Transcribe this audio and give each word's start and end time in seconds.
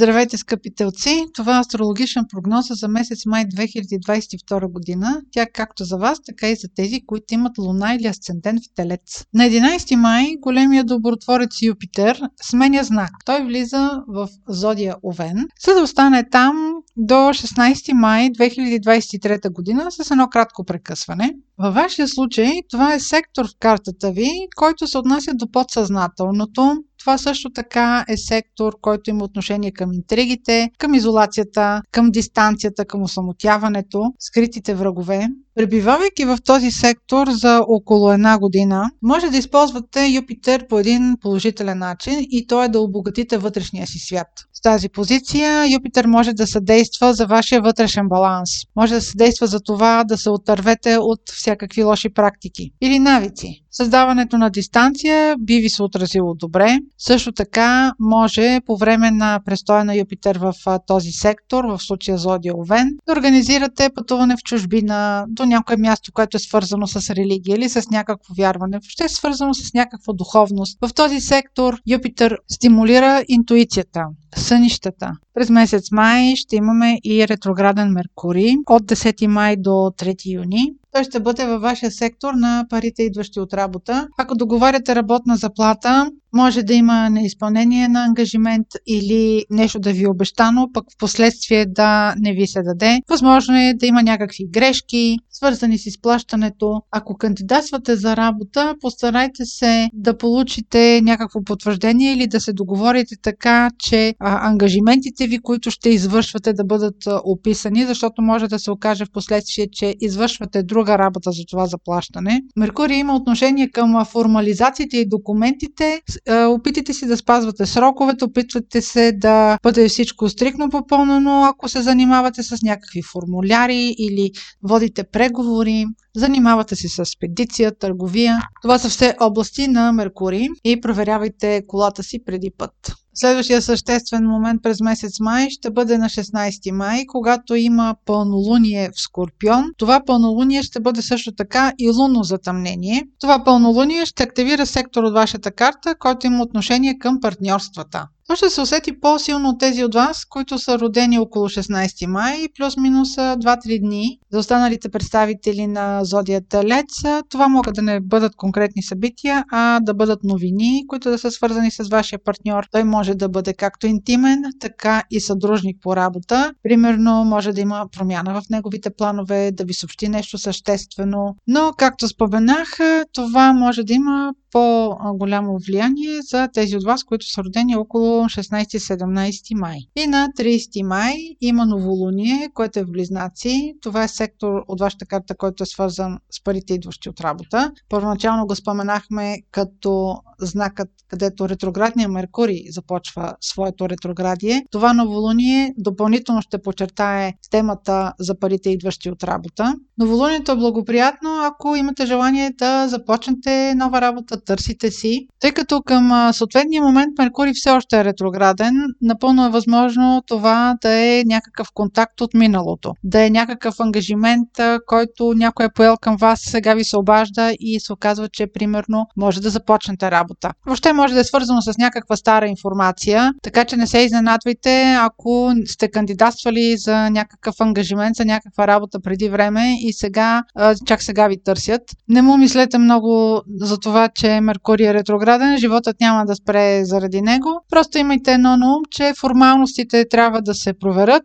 Здравейте, 0.00 0.36
скъпи 0.36 0.74
телци! 0.74 1.26
Това 1.34 1.56
е 1.56 1.60
астрологична 1.60 2.24
прогноза 2.28 2.74
за 2.74 2.88
месец 2.88 3.26
май 3.26 3.44
2022 3.44 4.72
година. 4.72 5.22
Тя 5.32 5.46
както 5.46 5.84
за 5.84 5.96
вас, 5.96 6.18
така 6.26 6.48
и 6.48 6.56
за 6.56 6.68
тези, 6.76 7.00
които 7.06 7.34
имат 7.34 7.58
луна 7.58 7.94
или 7.94 8.06
асцендент 8.06 8.60
в 8.60 8.74
телец. 8.74 9.24
На 9.34 9.44
11 9.44 9.96
май 9.96 10.26
големия 10.40 10.84
добротворец 10.84 11.62
Юпитер 11.62 12.20
сменя 12.42 12.84
знак. 12.84 13.10
Той 13.24 13.44
влиза 13.44 13.90
в 14.08 14.28
зодия 14.48 14.96
Овен, 15.02 15.46
за 15.66 15.74
да 15.74 15.82
остане 15.82 16.28
там 16.30 16.74
до 16.96 17.14
16 17.14 17.92
май 17.92 18.30
2023 18.30 19.52
година 19.52 19.86
с 19.90 20.10
едно 20.10 20.28
кратко 20.28 20.64
прекъсване. 20.64 21.34
Във 21.58 21.74
вашия 21.74 22.08
случай 22.08 22.52
това 22.70 22.94
е 22.94 23.00
сектор 23.00 23.46
в 23.46 23.58
картата 23.60 24.12
ви, 24.12 24.30
който 24.56 24.86
се 24.86 24.98
отнася 24.98 25.30
до 25.34 25.50
подсъзнателното, 25.50 26.76
това 26.98 27.18
също 27.18 27.50
така 27.50 28.04
е 28.08 28.16
сектор, 28.16 28.72
който 28.80 29.10
има 29.10 29.24
отношение 29.24 29.70
към 29.72 29.92
интригите, 29.92 30.70
към 30.78 30.94
изолацията, 30.94 31.82
към 31.90 32.10
дистанцията, 32.10 32.84
към 32.84 33.02
осамотяването, 33.02 34.12
скритите 34.18 34.74
врагове. 34.74 35.28
Пребивавайки 35.58 36.24
в 36.24 36.38
този 36.44 36.70
сектор 36.70 37.30
за 37.30 37.64
около 37.68 38.12
една 38.12 38.38
година, 38.38 38.90
може 39.02 39.30
да 39.30 39.36
използвате 39.36 40.06
Юпитер 40.06 40.66
по 40.68 40.78
един 40.78 41.16
положителен 41.20 41.78
начин 41.78 42.26
и 42.30 42.46
то 42.46 42.64
е 42.64 42.68
да 42.68 42.80
обогатите 42.80 43.38
вътрешния 43.38 43.86
си 43.86 43.98
свят. 43.98 44.28
С 44.52 44.60
тази 44.60 44.88
позиция 44.88 45.72
Юпитер 45.72 46.06
може 46.06 46.32
да 46.32 46.46
съдейства 46.46 47.14
за 47.14 47.26
вашия 47.26 47.60
вътрешен 47.60 48.08
баланс. 48.08 48.50
Може 48.76 48.94
да 48.94 49.00
съдейства 49.00 49.46
за 49.46 49.60
това 49.60 50.04
да 50.04 50.18
се 50.18 50.30
отървете 50.30 50.96
от 50.98 51.20
всякакви 51.32 51.84
лоши 51.84 52.08
практики 52.08 52.70
или 52.80 52.98
навици. 52.98 53.64
Създаването 53.70 54.38
на 54.38 54.50
дистанция 54.50 55.36
би 55.38 55.54
ви 55.54 55.68
се 55.68 55.82
отразило 55.82 56.34
добре. 56.34 56.78
Също 56.98 57.32
така 57.32 57.92
може 58.00 58.60
по 58.66 58.76
време 58.76 59.10
на 59.10 59.40
престоя 59.44 59.84
на 59.84 59.96
Юпитер 59.96 60.38
в 60.38 60.52
този 60.86 61.10
сектор, 61.12 61.64
в 61.64 61.78
случая 61.78 62.18
Зодия 62.18 62.56
Овен, 62.56 62.88
да 63.06 63.12
организирате 63.12 63.90
пътуване 63.94 64.36
в 64.36 64.42
чужбина 64.44 65.24
до 65.28 65.44
някое 65.48 65.76
място, 65.76 66.12
което 66.12 66.36
е 66.36 66.40
свързано 66.40 66.86
с 66.86 67.14
религия 67.14 67.56
или 67.56 67.68
с 67.68 67.90
някакво 67.90 68.34
вярване. 68.34 68.78
Въобще 68.78 69.04
е 69.04 69.08
свързано 69.08 69.54
с 69.54 69.74
някаква 69.74 70.12
духовност. 70.12 70.78
В 70.80 70.94
този 70.94 71.20
сектор 71.20 71.80
Юпитер 71.86 72.38
стимулира 72.48 73.24
интуицията, 73.28 74.06
сънищата. 74.36 75.12
През 75.34 75.50
месец 75.50 75.90
май 75.92 76.36
ще 76.36 76.56
имаме 76.56 76.98
и 77.04 77.28
ретрограден 77.28 77.92
Меркурий 77.92 78.54
от 78.66 78.82
10 78.82 79.26
май 79.26 79.56
до 79.56 79.70
3 79.70 80.32
юни. 80.34 80.72
Той 80.98 81.04
ще 81.04 81.20
бъде 81.20 81.46
във 81.46 81.62
вашия 81.62 81.90
сектор 81.90 82.34
на 82.34 82.66
парите, 82.70 83.02
идващи 83.02 83.40
от 83.40 83.54
работа. 83.54 84.08
Ако 84.18 84.34
договаряте 84.34 84.94
работна 84.94 85.36
заплата, 85.36 86.10
може 86.34 86.62
да 86.62 86.74
има 86.74 87.10
неизпълнение 87.10 87.88
на 87.88 88.04
ангажимент 88.04 88.66
или 88.86 89.44
нещо 89.50 89.78
да 89.78 89.92
ви 89.92 90.04
е 90.04 90.08
обещано, 90.08 90.68
пък 90.74 90.84
в 90.92 90.98
последствие 90.98 91.66
да 91.66 92.14
не 92.18 92.32
ви 92.32 92.46
се 92.46 92.62
даде. 92.62 92.98
Възможно 93.08 93.56
е 93.56 93.74
да 93.74 93.86
има 93.86 94.02
някакви 94.02 94.46
грешки, 94.50 95.16
свързани 95.30 95.78
с 95.78 95.86
изплащането. 95.86 96.82
Ако 96.90 97.16
кандидатствате 97.16 97.96
за 97.96 98.16
работа, 98.16 98.74
постарайте 98.80 99.44
се 99.44 99.88
да 99.92 100.18
получите 100.18 101.00
някакво 101.04 101.42
потвърждение 101.44 102.12
или 102.12 102.26
да 102.26 102.40
се 102.40 102.52
договорите 102.52 103.14
така, 103.22 103.70
че 103.78 104.14
а, 104.18 104.48
ангажиментите 104.48 105.26
ви, 105.26 105.38
които 105.38 105.70
ще 105.70 105.90
извършвате, 105.90 106.52
да 106.52 106.64
бъдат 106.64 106.96
описани, 107.24 107.84
защото 107.84 108.22
може 108.22 108.48
да 108.48 108.58
се 108.58 108.70
окаже 108.70 109.04
в 109.04 109.12
последствие, 109.12 109.66
че 109.72 109.94
извършвате 110.00 110.62
друга 110.62 110.87
работа 110.88 111.32
за 111.32 111.42
това 111.48 111.66
заплащане. 111.66 112.42
Меркурий 112.56 112.96
има 112.96 113.16
отношение 113.16 113.70
към 113.70 114.04
формализациите 114.04 114.96
и 114.96 115.08
документите. 115.08 116.02
Опитайте 116.48 116.92
си 116.92 117.06
да 117.06 117.16
спазвате 117.16 117.66
сроковете, 117.66 118.24
опитвате 118.24 118.82
се 118.82 119.12
да 119.12 119.58
бъде 119.62 119.88
всичко 119.88 120.28
стрикно 120.28 120.70
попълнено, 120.70 121.44
ако 121.44 121.68
се 121.68 121.82
занимавате 121.82 122.42
с 122.42 122.62
някакви 122.62 123.02
формуляри 123.02 123.94
или 123.98 124.30
водите 124.62 125.04
преговори, 125.04 125.86
занимавате 126.16 126.76
се 126.76 126.88
с 126.88 127.04
спедиция, 127.04 127.78
търговия. 127.78 128.38
Това 128.62 128.78
са 128.78 128.88
все 128.88 129.16
области 129.20 129.68
на 129.68 129.92
Меркурий 129.92 130.46
и 130.64 130.80
проверявайте 130.80 131.62
колата 131.66 132.02
си 132.02 132.24
преди 132.24 132.50
път. 132.58 132.72
Следващия 133.14 133.62
съществен 133.62 134.26
момент 134.26 134.62
през 134.62 134.80
месец 134.80 135.20
май 135.20 135.50
ще 135.50 135.70
бъде 135.70 135.98
на 135.98 136.08
16 136.08 136.70
май, 136.70 137.04
когато 137.06 137.54
има 137.54 137.94
пълнолуние 138.04 138.88
в 138.88 139.00
Скорпион. 139.00 139.64
Това 139.78 140.00
пълнолуние 140.06 140.62
ще 140.62 140.80
бъде 140.80 141.02
също 141.02 141.32
така 141.32 141.72
и 141.78 141.90
лунно 141.90 142.22
затъмнение. 142.22 143.04
Това 143.20 143.44
пълнолуние 143.44 144.06
ще 144.06 144.22
активира 144.22 144.66
сектор 144.66 145.02
от 145.02 145.14
вашата 145.14 145.50
карта, 145.50 145.94
който 145.98 146.26
има 146.26 146.42
отношение 146.42 146.98
към 146.98 147.20
партньорствата. 147.20 148.06
То 148.28 148.36
ще 148.36 148.50
се 148.50 148.60
усети 148.60 149.00
по-силно 149.00 149.48
от 149.48 149.58
тези 149.58 149.84
от 149.84 149.94
вас, 149.94 150.24
които 150.24 150.58
са 150.58 150.78
родени 150.78 151.18
около 151.18 151.48
16 151.48 152.06
май, 152.06 152.48
плюс-минус 152.58 153.08
2-3 153.08 153.80
дни. 153.80 154.18
За 154.32 154.38
останалите 154.38 154.88
представители 154.88 155.66
на 155.66 156.04
зодията 156.04 156.64
Лец, 156.64 157.02
това 157.30 157.48
могат 157.48 157.74
да 157.74 157.82
не 157.82 158.00
бъдат 158.00 158.36
конкретни 158.36 158.82
събития, 158.82 159.44
а 159.52 159.80
да 159.80 159.94
бъдат 159.94 160.24
новини, 160.24 160.84
които 160.88 161.10
да 161.10 161.18
са 161.18 161.30
свързани 161.30 161.70
с 161.70 161.88
вашия 161.88 162.18
партньор. 162.24 162.64
Той 162.72 162.84
може 162.84 163.14
да 163.14 163.28
бъде 163.28 163.54
както 163.54 163.86
интимен, 163.86 164.44
така 164.60 165.02
и 165.10 165.20
съдружник 165.20 165.76
по 165.82 165.96
работа. 165.96 166.52
Примерно, 166.62 167.24
може 167.24 167.52
да 167.52 167.60
има 167.60 167.86
промяна 167.96 168.40
в 168.40 168.50
неговите 168.50 168.90
планове, 168.90 169.50
да 169.52 169.64
ви 169.64 169.74
съобщи 169.74 170.08
нещо 170.08 170.38
съществено. 170.38 171.36
Но, 171.46 171.72
както 171.78 172.08
споменах, 172.08 172.68
това 173.12 173.52
може 173.52 173.82
да 173.82 173.92
има 173.92 174.32
по-голямо 174.52 175.58
влияние 175.66 176.22
за 176.22 176.48
тези 176.54 176.76
от 176.76 176.84
вас, 176.84 177.04
които 177.04 177.26
са 177.26 177.42
родени 177.42 177.76
около 177.76 178.17
16-17 178.24 179.54
май. 179.54 179.78
И 179.96 180.06
на 180.06 180.28
30 180.38 180.82
май 180.82 181.14
има 181.40 181.66
новолуние, 181.66 182.48
което 182.54 182.78
е 182.78 182.84
в 182.84 182.90
Близнаци. 182.90 183.74
Това 183.82 184.04
е 184.04 184.08
сектор 184.08 184.64
от 184.68 184.80
вашата 184.80 185.06
карта, 185.06 185.36
който 185.36 185.62
е 185.62 185.66
свързан 185.66 186.18
с 186.30 186.44
парите, 186.44 186.74
идващи 186.74 187.08
от 187.08 187.20
работа. 187.20 187.72
Първоначално 187.88 188.46
го 188.46 188.54
споменахме 188.54 189.38
като 189.50 190.16
знакът, 190.40 190.88
където 191.08 191.48
ретроградния 191.48 192.08
Меркурий 192.08 192.62
започва 192.70 193.34
своето 193.40 193.88
ретроградие. 193.88 194.64
Това 194.70 194.92
новолуние 194.92 195.74
допълнително 195.78 196.42
ще 196.42 196.62
подчертае 196.62 197.32
темата 197.50 198.12
за 198.20 198.38
парите, 198.38 198.70
идващи 198.70 199.10
от 199.10 199.24
работа. 199.24 199.74
Новолунието 199.98 200.52
е 200.52 200.56
благоприятно, 200.56 201.30
ако 201.44 201.76
имате 201.76 202.06
желание 202.06 202.50
да 202.58 202.88
започнете 202.88 203.74
нова 203.74 204.00
работа, 204.00 204.44
търсите 204.44 204.90
си. 204.90 205.26
Тъй 205.40 205.52
като 205.52 205.82
към 205.82 206.32
съответния 206.32 206.82
момент 206.82 207.18
Меркурий 207.18 207.52
все 207.54 207.70
още 207.70 208.00
е 208.00 208.04
ретрограден, 208.04 208.74
напълно 209.02 209.46
е 209.46 209.50
възможно 209.50 210.22
това 210.26 210.76
да 210.82 210.90
е 210.90 211.22
някакъв 211.26 211.68
контакт 211.74 212.20
от 212.20 212.34
миналото, 212.34 212.92
да 213.04 213.26
е 213.26 213.30
някакъв 213.30 213.80
ангажимент, 213.80 214.48
който 214.86 215.32
някой 215.36 215.66
е 215.66 215.72
поел 215.74 215.96
към 216.00 216.16
вас, 216.16 216.40
сега 216.42 216.74
ви 216.74 216.84
се 216.84 216.96
обажда 216.96 217.52
и 217.60 217.80
се 217.80 217.92
оказва, 217.92 218.28
че 218.28 218.46
примерно 218.46 219.06
може 219.16 219.40
да 219.40 219.50
започнете 219.50 220.10
работа. 220.10 220.27
Въобще 220.66 220.92
може 220.92 221.14
да 221.14 221.20
е 221.20 221.24
свързано 221.24 221.62
с 221.62 221.78
някаква 221.78 222.16
стара 222.16 222.46
информация, 222.46 223.32
така 223.42 223.64
че 223.64 223.76
не 223.76 223.86
се 223.86 223.98
изненадвайте, 223.98 224.96
ако 225.00 225.52
сте 225.66 225.90
кандидатствали 225.90 226.76
за 226.76 227.10
някакъв 227.10 227.54
ангажимент, 227.60 228.16
за 228.16 228.24
някаква 228.24 228.66
работа 228.66 229.00
преди 229.00 229.28
време 229.28 229.76
и 229.80 229.92
сега, 229.92 230.42
чак 230.86 231.02
сега 231.02 231.28
ви 231.28 231.42
търсят. 231.44 231.82
Не 232.08 232.22
му 232.22 232.36
мислете 232.36 232.78
много 232.78 233.42
за 233.60 233.78
това, 233.78 234.08
че 234.08 234.40
Меркурий 234.40 234.86
е 234.86 234.94
ретрограден, 234.94 235.58
животът 235.58 236.00
няма 236.00 236.26
да 236.26 236.34
спре 236.34 236.84
заради 236.84 237.22
него. 237.22 237.48
Просто 237.70 237.98
имайте 237.98 238.32
едно 238.32 238.56
на 238.56 238.66
ум, 238.66 238.82
че 238.90 239.12
формалностите 239.20 240.08
трябва 240.10 240.42
да 240.42 240.54
се 240.54 240.72
проверят, 240.80 241.24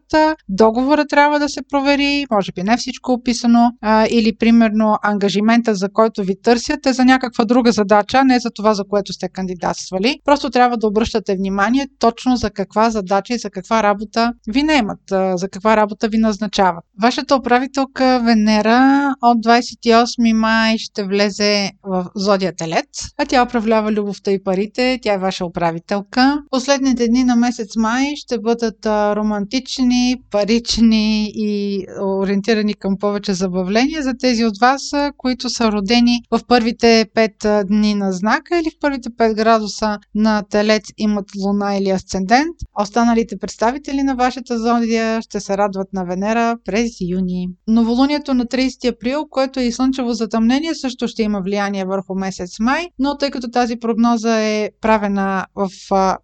договора 0.49 1.05
трябва 1.05 1.39
да 1.39 1.49
се 1.49 1.61
провери, 1.69 2.25
може 2.31 2.51
би 2.51 2.63
не 2.63 2.77
всичко 2.77 3.11
описано, 3.11 3.71
или 4.09 4.35
примерно 4.39 4.97
ангажимента, 5.03 5.75
за 5.75 5.89
който 5.89 6.23
ви 6.23 6.41
търсят, 6.43 6.85
е 6.85 6.93
за 6.93 7.05
някаква 7.05 7.45
друга 7.45 7.71
задача, 7.71 8.23
не 8.23 8.39
за 8.39 8.49
това, 8.55 8.73
за 8.73 8.83
което 8.93 9.13
сте 9.13 9.29
кандидатствали. 9.29 10.19
Просто 10.25 10.49
трябва 10.49 10.77
да 10.77 10.87
обръщате 10.87 11.35
внимание 11.35 11.87
точно 11.99 12.35
за 12.35 12.49
каква 12.49 12.89
задача 12.89 13.33
и 13.33 13.37
за 13.37 13.49
каква 13.49 13.83
работа 13.83 14.33
ви 14.47 14.63
наемат, 14.63 14.99
за 15.35 15.49
каква 15.51 15.77
работа 15.77 16.07
ви 16.07 16.17
назначават. 16.17 16.83
Вашата 17.01 17.35
управителка 17.35 18.21
Венера 18.25 19.15
от 19.21 19.37
28 19.45 20.33
май 20.33 20.77
ще 20.77 21.03
влезе 21.03 21.71
в 21.83 22.05
зодия 22.15 22.55
Телец, 22.55 23.09
а 23.17 23.25
тя 23.25 23.43
управлява 23.43 23.91
любовта 23.91 24.31
и 24.31 24.43
парите, 24.43 24.99
тя 25.01 25.13
е 25.13 25.17
ваша 25.17 25.45
управителка. 25.45 26.41
Последните 26.49 27.07
дни 27.07 27.23
на 27.23 27.35
месец 27.35 27.75
май 27.75 28.05
ще 28.15 28.39
бъдат 28.39 28.85
романтични, 28.85 30.15
парични 30.31 31.31
и 31.35 31.85
ориентирани 32.01 32.73
към 32.73 32.97
повече 32.97 33.33
забавления 33.33 34.03
за 34.03 34.13
тези 34.19 34.45
от 34.45 34.57
вас, 34.61 34.81
които 35.17 35.49
са 35.49 35.71
родени 35.71 36.21
в 36.31 36.39
първите 36.47 37.05
5 37.15 37.63
дни 37.63 37.95
на 37.95 38.11
знака 38.11 38.57
или 38.57 38.69
в 38.75 38.79
първите 38.83 39.09
5 39.09 39.35
градуса 39.35 39.97
на 40.15 40.43
Телец 40.49 40.83
имат 40.97 41.25
луна 41.45 41.75
или 41.75 41.89
асцендент. 41.89 42.55
Останалите 42.81 43.37
представители 43.37 44.03
на 44.03 44.15
вашата 44.15 44.59
зодия 44.59 45.21
ще 45.21 45.39
се 45.39 45.57
радват 45.57 45.87
на 45.93 46.05
Венера 46.05 46.57
през 46.65 46.91
юни. 47.01 47.47
Новолунието 47.67 48.33
на 48.33 48.45
30 48.45 48.95
април, 48.95 49.25
което 49.29 49.59
е 49.59 49.63
и 49.63 49.71
слънчево 49.71 50.13
затъмнение, 50.13 50.75
също 50.75 51.07
ще 51.07 51.23
има 51.23 51.41
влияние 51.41 51.85
върху 51.85 52.15
месец 52.15 52.59
май 52.59 52.83
но 52.99 53.17
тъй 53.17 53.31
като 53.31 53.49
тази 53.49 53.75
прогноза 53.75 54.41
е 54.41 54.69
правена 54.81 55.45
в 55.55 55.69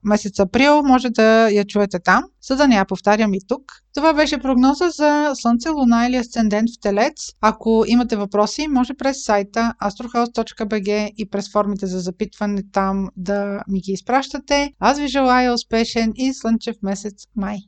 месец 0.04 0.40
април, 0.40 0.84
може 0.84 1.10
да 1.10 1.50
я 1.50 1.66
чуете 1.66 2.00
там, 2.00 2.24
за 2.42 2.56
да 2.56 2.68
не 2.68 2.76
я 2.76 2.86
повтарям 2.86 3.34
и 3.34 3.40
тук. 3.48 3.62
Това 3.96 4.14
беше 4.14 4.38
прогноза 4.38 4.90
за 4.90 5.32
Слънце, 5.36 5.70
Луна 5.70 6.08
или 6.08 6.16
Асцендент 6.16 6.70
в 6.70 6.82
Телец. 6.82 7.32
Ако 7.42 7.84
имате 7.88 8.16
въпроси, 8.16 8.68
може 8.68 8.94
през 8.94 9.24
сайта 9.24 9.74
astrohouse.bg 9.84 11.12
и 11.18 11.30
през 11.30 11.52
формите 11.52 11.88
за 11.88 12.00
запитване 12.00 12.64
там 12.72 13.08
да 13.18 13.60
ми 13.68 13.80
ги 13.80 13.92
изпращате. 13.92 14.74
Аз 14.80 15.00
ви 15.00 15.08
желая 15.08 15.54
успешен 15.54 16.12
и 16.16 16.34
слънчев 16.34 16.76
месец 16.84 17.24
май! 17.36 17.60